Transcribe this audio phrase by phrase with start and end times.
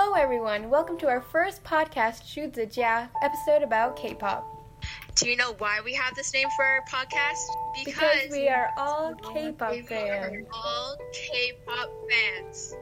[0.00, 0.70] Hello, everyone.
[0.70, 4.46] Welcome to our first podcast, Shu Jia, episode about K-pop.
[5.16, 7.44] Do you know why we have this name for our podcast?
[7.84, 10.46] Because, we are all K-pop fans.
[10.52, 12.76] All K-pop fans.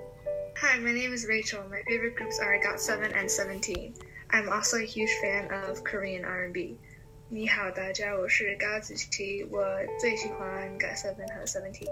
[0.59, 1.65] Hi, my name is Rachel.
[1.71, 3.95] My favorite groups are I GOT7 and Seventeen.
[4.33, 6.77] I'm also a huge fan of Korean R&B.
[7.29, 9.61] 你好，大家，我是高子琪，我
[9.99, 11.91] 最喜欢 GOT7 和 Seventeen。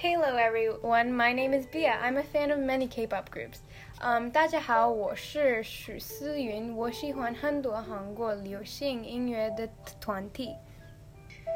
[0.00, 2.00] Hello everyone, my name is Biya.
[2.00, 3.58] I'm a fan of many K-pop groups.
[4.00, 9.68] 嗯、um,，大家好，我是许思云，我喜欢很多韩国流行音乐的
[10.00, 10.56] 团体。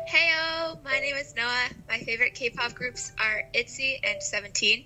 [0.07, 1.71] Heyo, my name is Noa.
[1.89, 4.85] My favorite K-pop groups are ITZY and Seventeen.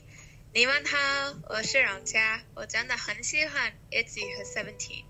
[0.55, 5.03] 你们好，我是荣佳，我真的很喜欢 ITZY 和 Seventeen。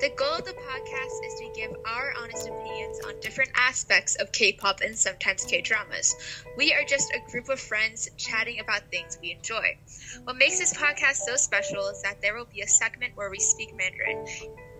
[0.00, 4.32] The goal of the podcast is to give our honest opinions on different aspects of
[4.32, 6.14] K-pop and sometimes K-dramas.
[6.56, 9.78] We are just a group of friends chatting about things we enjoy.
[10.24, 13.38] What makes this podcast so special is that there will be a segment where we
[13.38, 14.26] speak Mandarin,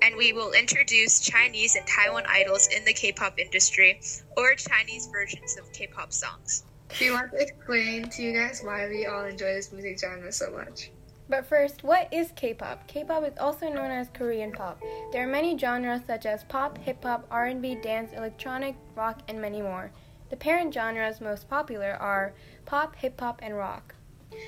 [0.02, 4.00] and we will introduce Chinese and Taiwan idols in the K-pop industry
[4.36, 6.64] or Chinese versions of K-pop songs.
[6.98, 10.32] Do you want to explain to you guys why we all enjoy this music genre
[10.32, 10.90] so much?
[11.28, 12.86] But first, what is K-pop?
[12.88, 14.82] K-pop is also known as Korean pop.
[15.12, 19.62] There are many genres such as pop, hip hop, R&B, dance, electronic, rock, and many
[19.62, 19.90] more.
[20.30, 22.32] The parent genres most popular are
[22.66, 23.94] pop, hip hop, and rock.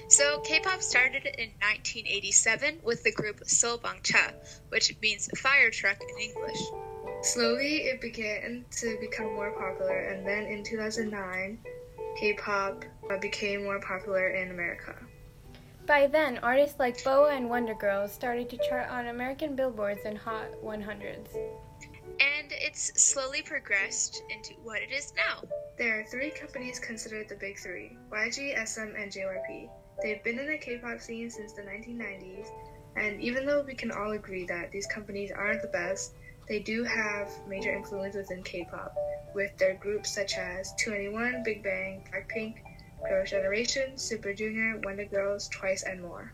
[0.09, 4.33] So K-pop started in 1987 with the group Sobangcha,
[4.71, 6.61] which means fire truck in English.
[7.23, 11.59] Slowly, it began to become more popular, and then in 2009,
[12.17, 14.95] K-pop uh, became more popular in America.
[15.87, 20.17] By then, artists like BoA and Wonder Girls started to chart on American billboards and
[20.17, 21.29] Hot 100s.
[22.21, 25.47] And it's slowly progressed into what it is now.
[25.77, 29.69] There are three companies considered the big three YG, SM, and JYP.
[30.03, 32.49] They've been in the K pop scene since the 1990s,
[32.97, 36.15] and even though we can all agree that these companies aren't the best,
[36.49, 38.95] they do have major influence within K pop,
[39.35, 42.57] with their groups such as 2NE1, Big Bang, Blackpink,
[43.09, 46.33] Girls' Generation, Super Junior, Wonder Girls, Twice, and more.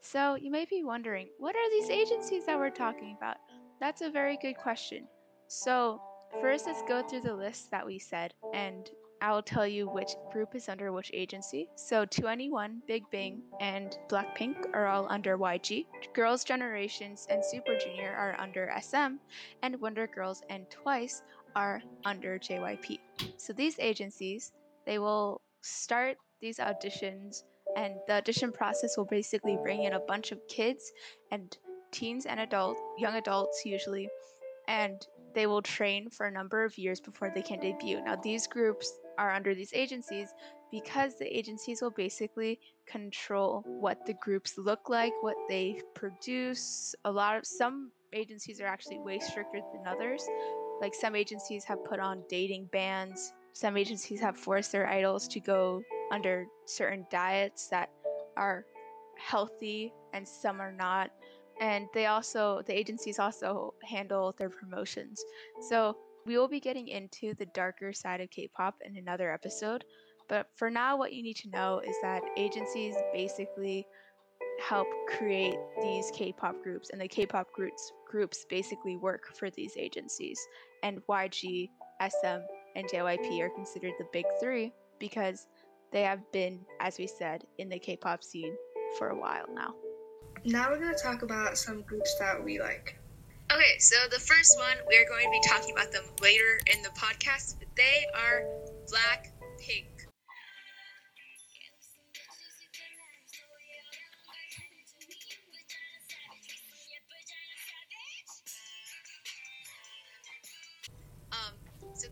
[0.00, 3.36] So, you may be wondering, what are these agencies that we're talking about?
[3.78, 5.06] That's a very good question.
[5.48, 6.00] So,
[6.40, 10.56] first, let's go through the list that we said, and I'll tell you which group
[10.56, 11.68] is under which agency.
[11.76, 15.86] So, 2NE1, Big Bang, and Blackpink are all under YG.
[16.12, 19.16] Girls' Generations and Super Junior are under SM,
[19.62, 21.22] and Wonder Girls and Twice
[21.54, 22.98] are under JYP.
[23.36, 24.52] So, these agencies,
[24.84, 27.42] they will start these auditions
[27.76, 30.92] and the audition process will basically bring in a bunch of kids
[31.30, 31.56] and
[31.92, 34.08] teens and adult young adults usually
[34.68, 38.02] and they will train for a number of years before they can debut.
[38.04, 40.28] Now these groups are under these agencies
[40.70, 46.94] because the agencies will basically control what the groups look like what they produce.
[47.04, 50.26] A lot of some agencies are actually way stricter than others.
[50.80, 55.40] Like some agencies have put on dating bans some agencies have forced their idols to
[55.40, 57.90] go under certain diets that
[58.36, 58.64] are
[59.18, 61.10] healthy and some are not.
[61.60, 65.22] And they also the agencies also handle their promotions.
[65.68, 69.84] So we will be getting into the darker side of k-pop in another episode.
[70.28, 73.86] But for now what you need to know is that agencies basically
[74.60, 80.40] help create these k-pop groups and the k-pop groups groups basically work for these agencies.
[80.82, 81.68] And yg
[82.08, 82.42] sm
[82.76, 85.46] and JYP are considered the big three because
[85.92, 88.56] they have been, as we said, in the K pop scene
[88.98, 89.74] for a while now.
[90.44, 92.98] Now we're going to talk about some groups that we like.
[93.52, 96.82] Okay, so the first one, we are going to be talking about them later in
[96.82, 97.56] the podcast.
[97.76, 98.44] They are
[98.86, 99.84] Blackpink.
[99.84, 99.91] Um,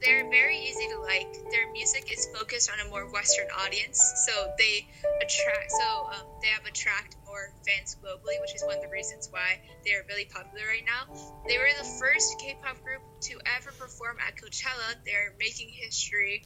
[0.01, 1.29] they're very easy to like.
[1.53, 4.89] Their music is focused on a more Western audience, so they
[5.21, 5.71] attract.
[5.77, 9.61] So um, they have attract more fans globally, which is one of the reasons why
[9.85, 11.05] they are really popular right now.
[11.49, 14.97] They were the first K-pop group to ever perform at Coachella.
[15.05, 16.43] They're making history,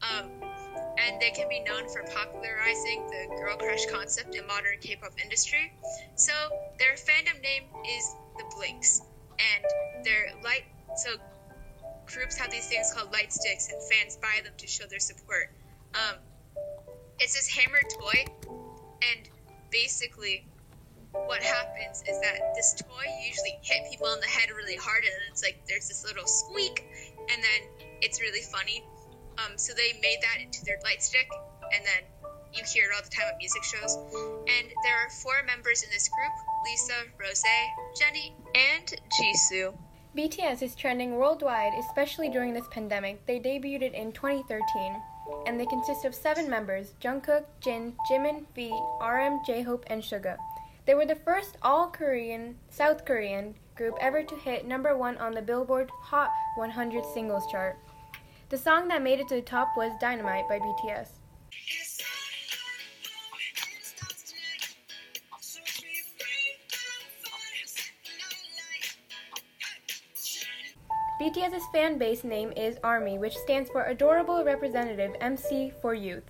[0.00, 0.32] um,
[0.96, 5.68] and they can be known for popularizing the girl crush concept in modern K-pop industry.
[6.16, 6.32] So
[6.80, 8.04] their fandom name is
[8.40, 9.00] the Blinks,
[9.36, 10.64] and their light.
[11.04, 11.16] So
[12.06, 15.50] groups have these things called light sticks, and fans buy them to show their support.
[15.94, 16.16] Um,
[17.18, 19.28] it's this hammer toy, and
[19.70, 20.46] basically,
[21.12, 25.14] what happens is that this toy usually hit people on the head really hard, and
[25.30, 26.84] it's like there's this little squeak,
[27.32, 28.84] and then it's really funny.
[29.38, 31.28] Um, so they made that into their light stick,
[31.74, 32.02] and then
[32.52, 33.96] you hear it all the time at music shows.
[33.96, 36.32] And there are four members in this group
[36.64, 37.42] Lisa, Rose,
[37.98, 39.74] Jennie, and Jisoo.
[40.16, 43.26] BTS is trending worldwide, especially during this pandemic.
[43.26, 44.96] They debuted in 2013,
[45.46, 48.72] and they consist of seven members Jungkook, Jin, Jimin, V,
[49.02, 50.38] RM, J-Hope, and Suga.
[50.86, 55.32] They were the first all Korean, South Korean group ever to hit number one on
[55.32, 57.76] the Billboard Hot 100 singles chart.
[58.48, 61.08] The song that made it to the top was Dynamite by BTS.
[71.26, 76.22] BTS's fan base name is ARMY, which stands for Adorable Representative MC for Youth.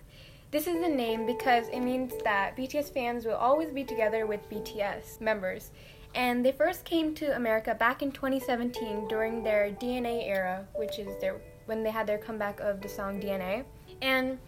[0.50, 4.48] This is the name because it means that BTS fans will always be together with
[4.48, 5.70] BTS members.
[6.14, 11.08] And they first came to America back in 2017 during their DNA era, which is
[11.20, 13.64] their when they had their comeback of the song DNA.
[14.00, 14.38] And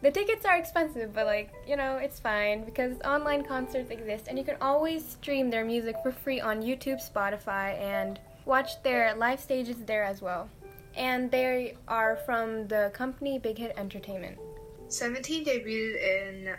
[0.00, 4.38] the tickets are expensive, but like, you know, it's fine because online concerts exist and
[4.38, 8.18] you can always stream their music for free on YouTube, Spotify, and
[8.50, 10.50] watch their live stages there as well.
[10.96, 14.38] And they are from the company Big Hit Entertainment.
[14.88, 16.56] 17 debuted in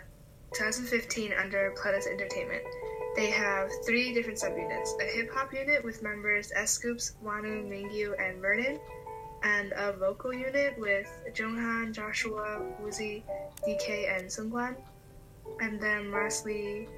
[0.54, 2.62] 2015 under Pledis Entertainment.
[3.14, 8.40] They have three different subunits a hip hop unit with members S.Coups, Wonwoo, Mingyu, and
[8.40, 8.80] Vernon,
[9.42, 13.22] and a vocal unit with Jeonghan, Joshua, Woozi,
[13.68, 14.76] DK, and Seungkwan.
[15.60, 16.88] And then lastly,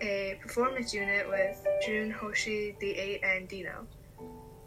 [0.00, 3.86] a performance unit with Jun, Hoshi, The8, and Dino.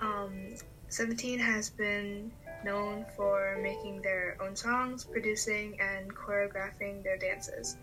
[0.01, 0.55] Um,
[0.89, 2.31] 17 has been
[2.63, 7.77] known for making their own songs, producing, and choreographing their dances.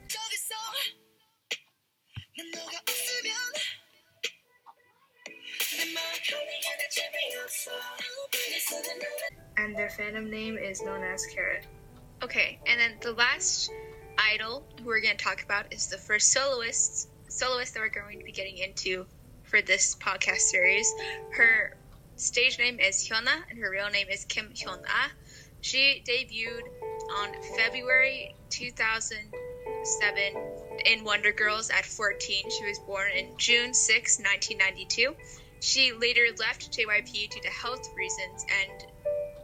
[9.57, 11.67] And their fandom name is known as Carat.
[12.23, 13.71] Okay, and then the last
[14.19, 18.19] idol who we're going to talk about is the first soloist soloist that we're going
[18.19, 19.07] to be getting into
[19.43, 20.93] for this podcast series.
[21.33, 21.77] Her
[22.17, 25.13] stage name is Hyuna, and her real name is Kim Hyun Ah.
[25.61, 26.63] She debuted
[27.19, 30.37] on February 2007
[30.87, 32.51] in Wonder Girls at 14.
[32.51, 35.15] She was born in June 6, 1992.
[35.61, 38.85] She later left JYP due to health reasons and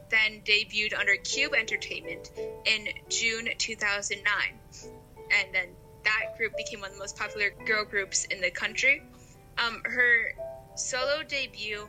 [0.09, 2.31] then debuted under Cube Entertainment
[2.65, 4.59] in June 2009.
[5.31, 5.69] And then
[6.03, 9.01] that group became one of the most popular girl groups in the country.
[9.57, 10.33] Um, her
[10.75, 11.87] solo debut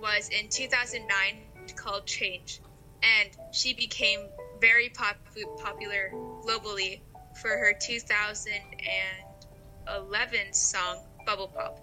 [0.00, 1.42] was in 2009
[1.76, 2.60] called Change,
[3.02, 4.28] and she became
[4.60, 5.16] very pop-
[5.62, 6.10] popular
[6.44, 7.00] globally
[7.40, 11.78] for her 2011 song Bubble Pop.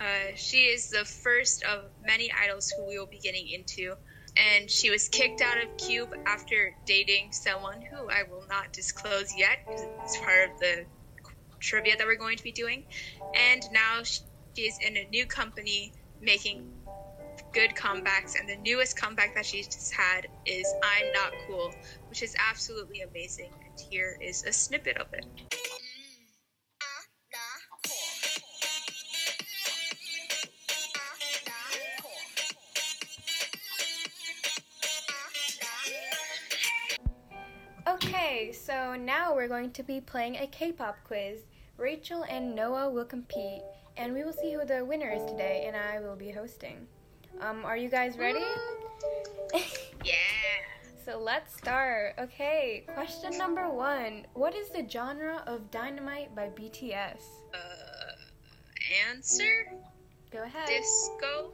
[0.00, 3.94] Uh, she is the first of many idols who we will be getting into,
[4.36, 9.34] and she was kicked out of Cube after dating someone who I will not disclose
[9.36, 10.86] yet it's part of the
[11.60, 12.84] trivia that we're going to be doing.
[13.36, 16.70] And now she is in a new company making
[17.52, 21.72] good comebacks, and the newest comeback that she's had is I'm Not Cool,
[22.08, 23.50] which is absolutely amazing.
[23.64, 25.26] And here is a snippet of it.
[37.86, 41.40] Okay, so now we're going to be playing a K-pop quiz.
[41.78, 43.62] Rachel and Noa will compete,
[43.96, 46.86] and we will see who the winner is today, and I will be hosting.
[47.40, 48.44] Um, are you guys ready?
[50.04, 50.14] yeah.
[51.04, 52.14] So let's start.
[52.18, 54.26] Okay, question number one.
[54.34, 57.20] What is the genre of Dynamite by BTS?
[57.54, 57.58] Uh,
[59.08, 59.72] answer?
[60.30, 60.68] Go ahead.
[60.68, 61.52] Disco?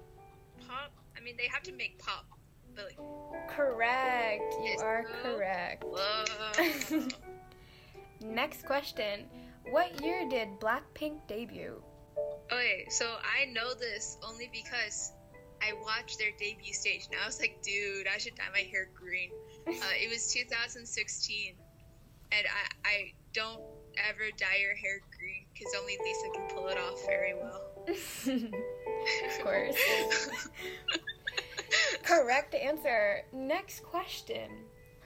[0.66, 0.92] Pop?
[1.16, 2.26] I mean, they have to make pop.
[2.74, 4.42] But like, correct.
[4.64, 4.86] You Disco?
[4.86, 5.84] are correct.
[5.86, 7.08] Whoa.
[8.26, 9.26] Next question.
[9.70, 11.80] What year did Blackpink debut?
[12.52, 15.12] okay, so I know this only because
[15.64, 18.88] I watched their debut stage, and I was like, dude, I should dye my hair
[18.94, 19.30] green.
[19.66, 21.54] Uh, it was 2016,
[22.32, 23.62] and I, I don't
[23.96, 27.70] ever dye your hair green because only Lisa can pull it off very well.
[27.88, 30.28] of course.
[32.02, 33.22] Correct answer.
[33.32, 34.50] Next question.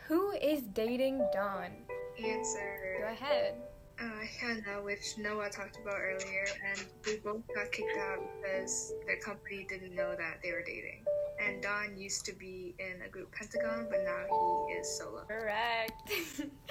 [0.09, 1.71] Who is dating Dawn?
[2.19, 3.55] Answer Go ahead.
[4.01, 4.05] Uh,
[4.41, 9.67] Hyuna, which Noa talked about earlier, and they both got kicked out because their company
[9.69, 11.05] didn't know that they were dating.
[11.45, 15.25] And Dawn used to be in a group Pentagon, but now he is solo.
[15.27, 16.13] Correct.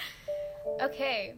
[0.82, 1.36] okay.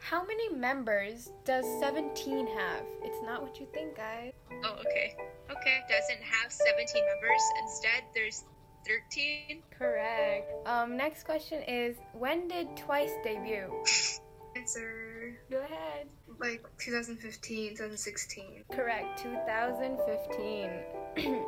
[0.00, 2.84] How many members does 17 have?
[3.02, 4.32] It's not what you think, guys.
[4.64, 5.14] Oh, okay.
[5.50, 7.42] Okay, doesn't have 17 members.
[7.62, 8.44] Instead, there's
[8.86, 9.62] 13.
[9.78, 10.50] Correct.
[10.66, 13.70] Um, next question is when did Twice debut?
[14.56, 16.08] Answer Go ahead.
[16.40, 18.64] like 2015, 2016.
[18.72, 20.70] Correct, 2015.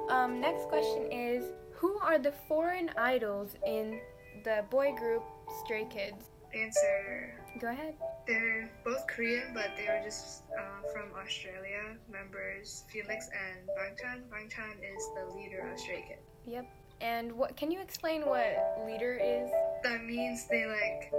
[0.11, 1.45] um, next question is
[1.75, 4.01] Who are the foreign idols in
[4.45, 5.23] the boy group
[5.65, 6.31] Stray Kids?
[6.55, 7.95] Answer Go ahead.
[8.27, 11.97] they're both Korean, but they are just uh, from Australia.
[12.11, 14.23] Members Felix and Bangchan.
[14.31, 16.23] Bangchan is the leader of Stray Kids.
[16.47, 16.67] Yep.
[17.01, 19.51] And what can you explain what leader is?
[19.83, 21.13] That means they like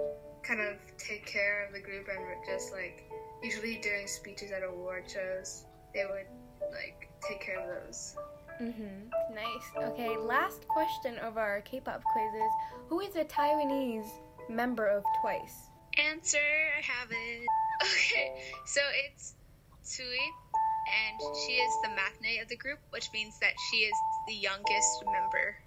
[0.47, 3.09] kind of take care of the group and just like
[3.43, 6.27] usually during speeches at award shows they would
[6.71, 8.15] like take care of those.
[8.61, 9.09] Mhm.
[9.33, 9.91] Nice.
[9.91, 12.51] Okay, last question of our K-pop quizzes.
[12.87, 14.09] Who is a Taiwanese
[14.49, 15.69] member of Twice?
[15.97, 16.37] Answer,
[16.77, 17.45] I have it.
[17.83, 19.35] Okay, so it's
[19.83, 23.93] Tzuyu, and she is the maknae of the group, which means that she is
[24.27, 25.57] the youngest member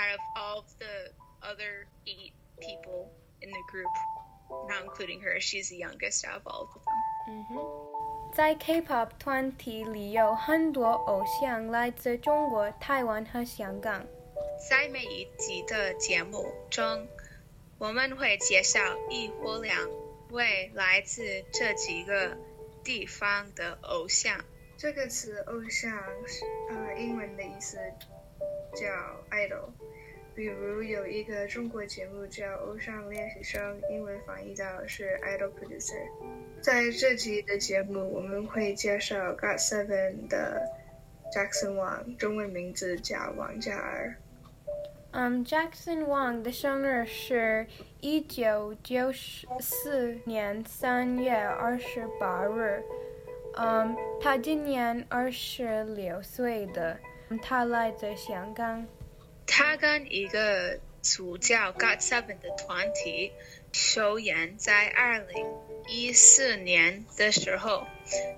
[0.00, 1.12] out of all of the
[1.48, 3.12] other eight people
[3.42, 3.86] in the group,
[4.68, 5.40] not including her.
[5.40, 6.82] She's the youngest out of all of them.
[7.28, 14.04] 嗯哼，在 K-pop 团体里有很多偶像来自中国、台湾和香港。
[14.68, 17.06] 在每一集的节目中，
[17.78, 18.80] 我们会介绍
[19.10, 19.76] 一或两
[20.30, 22.36] 位来自这几个
[22.84, 24.38] 地方的偶像。
[24.76, 25.92] 这个词“偶像”
[26.26, 27.76] 是呃英文的意思
[28.74, 28.86] 叫
[29.30, 29.70] idol。
[30.34, 33.60] 比如有一个中国节目叫《欧尚练习生》，
[33.90, 36.02] 英文翻译到是 idol producer。
[36.62, 40.62] 在这集的节目，我们会介绍 GOT Seven 的
[41.34, 44.14] Jackson Wang，中文名字叫王嘉尔。
[45.10, 47.66] 嗯，Jackson Wang 的生日是
[48.00, 49.12] 一九九
[49.60, 52.82] 四年三月二十八日。
[53.56, 56.98] 嗯，他今年二十六岁的，
[57.42, 58.86] 他来自香港。
[59.46, 63.32] 他跟一个主教 GOT Seven 的团体
[63.72, 65.46] 首演在二零
[65.88, 67.86] 一四年的时候，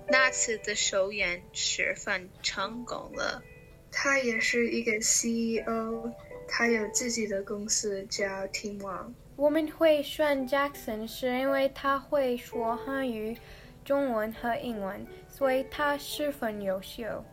[0.09, 3.43] 那次的首演十分成功了。
[3.91, 6.11] 他也是一个 CEO，
[6.47, 9.13] 他有自己的公司叫 Team Wang。
[9.37, 13.37] 我们会选 Jackson 是因为他会说汉语、
[13.83, 17.23] 中文和英文，所以他十分优秀。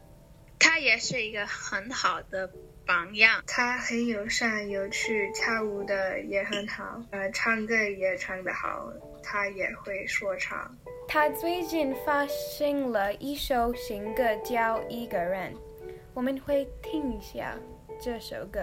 [0.58, 2.52] 他也是一个很好的
[2.92, 3.42] 榜样。
[3.46, 10.70] 他很友善、有趣，跳舞的也很好，呃，唱歌也唱得好，他也会说唱。
[11.08, 15.54] 他最近发行了一首新歌，叫《一个人》，
[16.12, 17.56] 我们会听一下
[17.98, 18.60] 这首歌。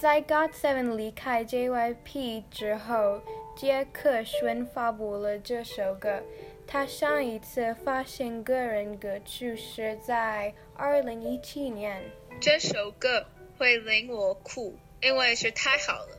[0.00, 3.20] 在 GOT Seven 离开 JYP 之后，
[3.54, 6.22] 杰克逊发布了这首歌。
[6.66, 12.02] 他上一次发行个人歌曲是在2017年。
[12.40, 13.26] 这首歌
[13.58, 16.16] 会令我哭，因为是太好了。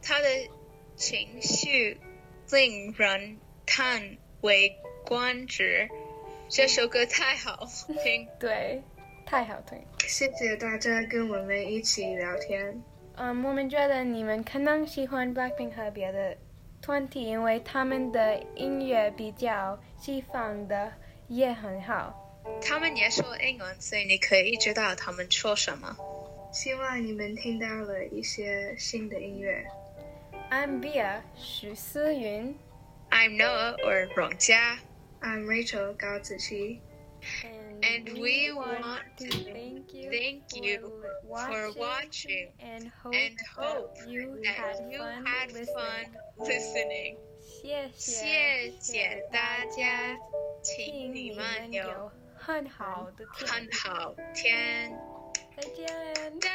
[0.00, 0.28] 他的
[0.94, 2.00] 情绪
[2.52, 4.72] 令人叹为
[5.04, 5.88] 观止。
[6.48, 7.66] 这首歌太好
[8.04, 8.28] 听。
[8.38, 8.80] 对，
[9.26, 9.76] 太好听。
[10.06, 12.80] 谢谢大家跟我们一起聊天。
[13.16, 16.36] 嗯，我们觉得你们可能喜欢 Blackpink 和别的
[16.82, 20.92] 团体，因为他们的音乐比较西方的，
[21.28, 22.14] 也很好。
[22.60, 25.96] 他们也说英文，所以你可以知道他们说什么。
[26.52, 29.66] 希望你们听到了一些新的音乐。
[30.50, 32.54] I'm Bia 徐思云
[33.10, 34.78] I'm Noah or 荣佳。
[35.20, 36.80] I'm Rachel 高子琪。
[37.83, 40.91] And we want to thank you, thank you
[41.27, 45.65] for for watching and hope, and hope that you that had you fun had listening.
[45.75, 47.17] fun listening.
[47.41, 50.17] 谢谢谢大家，
[50.61, 54.91] 请请你你们有们有很好的天很好天。
[55.57, 55.87] 再见。
[56.39, 56.49] 再